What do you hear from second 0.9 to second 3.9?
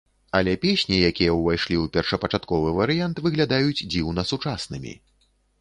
якія ўвайшлі ў першапачатковы варыянт, выглядаюць